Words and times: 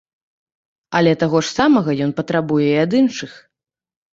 Але 0.99 1.11
таго 1.25 1.37
ж 1.47 1.53
самага 1.57 1.91
ён 2.07 2.11
патрабуе 2.21 2.67
і 2.71 2.75
ад 2.87 2.91
іншых. 3.03 3.31